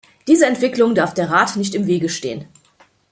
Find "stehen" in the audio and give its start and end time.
2.09-2.47